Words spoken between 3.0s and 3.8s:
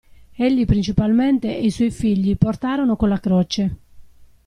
la croce.